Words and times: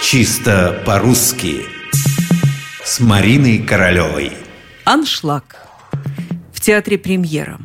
Чисто 0.00 0.80
по-русски 0.86 1.66
С 2.84 3.00
Мариной 3.00 3.58
Королевой 3.58 4.32
Аншлаг 4.84 5.56
В 6.52 6.60
театре 6.60 6.96
премьера 6.96 7.58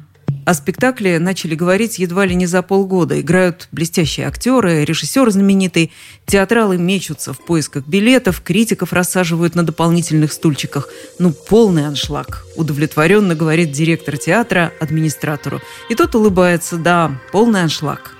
о 0.45 0.53
спектакле 0.55 1.19
начали 1.19 1.55
говорить 1.55 1.99
едва 1.99 2.25
ли 2.25 2.35
не 2.35 2.47
за 2.47 2.63
полгода. 2.63 3.21
Играют 3.21 3.69
блестящие 3.71 4.27
актеры, 4.27 4.83
режиссер 4.83 5.29
знаменитый, 5.31 5.93
театралы 6.25 6.77
мечутся 6.77 7.31
в 7.31 7.39
поисках 7.39 7.87
билетов, 7.87 8.41
критиков 8.41 8.91
рассаживают 8.91 9.55
на 9.55 9.63
дополнительных 9.63 10.33
стульчиках. 10.33 10.89
Ну, 11.17 11.31
полный 11.31 11.87
аншлаг. 11.87 12.45
Удовлетворенно 12.57 13.35
говорит 13.35 13.71
директор 13.71 14.17
театра 14.17 14.73
администратору. 14.81 15.61
И 15.89 15.95
тот 15.95 16.13
улыбается, 16.13 16.75
да, 16.75 17.17
полный 17.31 17.61
аншлаг. 17.61 18.13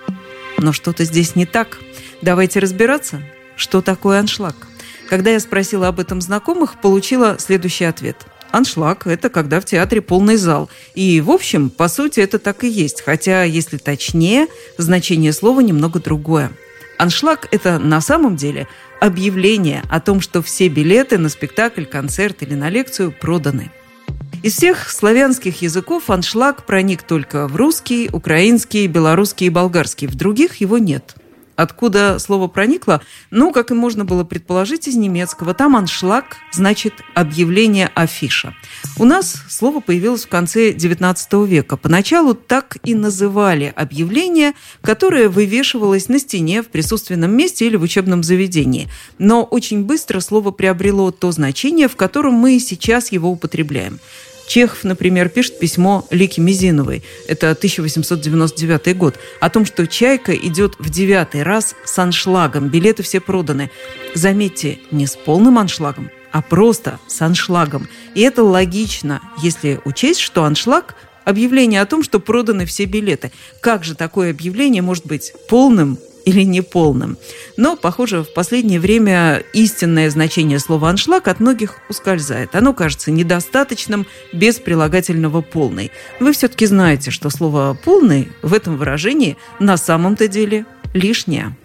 Но 0.57 0.71
что-то 0.71 1.03
здесь 1.03 1.35
не 1.35 1.45
так. 1.45 1.79
Давайте 2.21 2.59
разбираться, 2.59 3.21
что 3.63 3.81
такое 3.81 4.19
аншлаг. 4.19 4.55
Когда 5.09 5.31
я 5.31 5.39
спросила 5.39 5.87
об 5.87 5.99
этом 5.99 6.21
знакомых, 6.21 6.79
получила 6.79 7.37
следующий 7.39 7.85
ответ– 7.85 8.17
Аншлаг– 8.53 9.03
это 9.07 9.29
когда 9.29 9.59
в 9.59 9.65
театре 9.65 9.99
полный 9.99 10.35
зал. 10.35 10.69
И, 10.93 11.19
в 11.21 11.31
общем, 11.31 11.71
по 11.71 11.87
сути, 11.87 12.19
это 12.19 12.37
так 12.37 12.63
и 12.63 12.69
есть. 12.69 13.01
Хотя, 13.01 13.43
если 13.43 13.77
точнее, 13.77 14.45
значение 14.77 15.33
слова 15.33 15.59
немного 15.61 15.99
другое. 15.99 16.51
Аншлаг– 16.99 17.47
это 17.51 17.79
на 17.79 17.99
самом 17.99 18.35
деле 18.35 18.67
объявление 19.01 19.81
о 19.89 19.99
том, 19.99 20.21
что 20.21 20.43
все 20.43 20.67
билеты 20.67 21.17
на 21.17 21.29
спектакль, 21.29 21.85
концерт 21.85 22.43
или 22.43 22.53
на 22.53 22.69
лекцию 22.69 23.11
проданы. 23.11 23.71
Из 24.43 24.53
всех 24.53 24.91
славянских 24.91 25.63
языков 25.63 26.11
аншлаг 26.11 26.67
проник 26.67 27.01
только 27.01 27.47
в 27.47 27.55
русский, 27.55 28.07
украинский, 28.13 28.85
белорусский 28.85 29.47
и 29.47 29.49
болгарский. 29.49 30.07
В 30.07 30.13
других 30.13 30.57
его 30.57 30.77
нет– 30.77 31.15
Откуда 31.55 32.17
слово 32.19 32.47
проникло? 32.47 33.01
Ну, 33.29 33.51
как 33.51 33.71
и 33.71 33.73
можно 33.73 34.05
было 34.05 34.23
предположить 34.23 34.87
из 34.87 34.95
немецкого. 34.95 35.53
Там 35.53 35.75
аншлаг 35.75 36.37
значит 36.51 36.93
объявление 37.13 37.91
афиша. 37.93 38.55
У 38.97 39.05
нас 39.05 39.43
слово 39.49 39.79
появилось 39.79 40.25
в 40.25 40.29
конце 40.29 40.71
XIX 40.71 41.47
века. 41.47 41.77
Поначалу 41.77 42.33
так 42.33 42.77
и 42.83 42.95
называли 42.95 43.71
объявление, 43.75 44.53
которое 44.81 45.29
вывешивалось 45.29 46.09
на 46.09 46.19
стене 46.19 46.63
в 46.63 46.67
присутственном 46.67 47.35
месте 47.35 47.67
или 47.67 47.75
в 47.75 47.83
учебном 47.83 48.23
заведении. 48.23 48.89
Но 49.19 49.43
очень 49.43 49.83
быстро 49.83 50.19
слово 50.19 50.51
приобрело 50.51 51.11
то 51.11 51.31
значение, 51.31 51.87
в 51.87 51.95
котором 51.95 52.33
мы 52.33 52.59
сейчас 52.59 53.11
его 53.11 53.29
употребляем. 53.29 53.99
Чехов, 54.47 54.83
например, 54.83 55.29
пишет 55.29 55.59
письмо 55.59 56.05
Лике 56.11 56.41
Мизиновой, 56.41 57.03
это 57.27 57.51
1899 57.51 58.97
год, 58.97 59.15
о 59.39 59.49
том, 59.49 59.65
что 59.65 59.87
«Чайка» 59.87 60.33
идет 60.33 60.75
в 60.79 60.89
девятый 60.89 61.43
раз 61.43 61.75
с 61.85 61.97
аншлагом, 61.99 62.69
билеты 62.69 63.03
все 63.03 63.19
проданы. 63.19 63.71
Заметьте, 64.13 64.79
не 64.91 65.07
с 65.07 65.15
полным 65.15 65.57
аншлагом, 65.57 66.09
а 66.31 66.41
просто 66.41 66.99
с 67.07 67.21
аншлагом. 67.21 67.87
И 68.15 68.21
это 68.21 68.43
логично, 68.43 69.21
если 69.41 69.79
учесть, 69.85 70.19
что 70.19 70.43
аншлаг– 70.43 70.95
объявление 71.25 71.81
о 71.81 71.85
том, 71.85 72.03
что 72.03 72.19
проданы 72.19 72.65
все 72.65 72.85
билеты. 72.85 73.31
Как 73.61 73.83
же 73.83 73.95
такое 73.95 74.31
объявление 74.31 74.81
может 74.81 75.05
быть 75.05 75.33
полным 75.49 75.97
или 76.25 76.43
неполным. 76.43 77.17
Но, 77.57 77.75
похоже, 77.75 78.23
в 78.23 78.33
последнее 78.33 78.79
время 78.79 79.43
истинное 79.53 80.09
значение 80.09 80.59
слова 80.59 80.89
«аншлаг» 80.89 81.27
от 81.27 81.39
многих 81.39 81.79
ускользает. 81.89 82.55
Оно 82.55 82.73
кажется 82.73 83.11
недостаточным 83.11 84.07
без 84.31 84.59
прилагательного 84.59 85.41
«полный». 85.41 85.91
Вы 86.19 86.33
все-таки 86.33 86.65
знаете, 86.65 87.11
что 87.11 87.29
слово 87.29 87.77
«полный» 87.83 88.29
в 88.41 88.53
этом 88.53 88.77
выражении 88.77 89.37
на 89.59 89.77
самом-то 89.77 90.27
деле 90.27 90.65
лишнее. 90.93 91.55